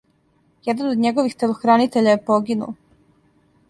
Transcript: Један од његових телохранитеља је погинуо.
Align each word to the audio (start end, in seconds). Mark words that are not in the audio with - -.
Један 0.69 0.89
од 0.93 1.03
његових 1.05 1.37
телохранитеља 1.43 2.17
је 2.19 2.23
погинуо. 2.33 2.77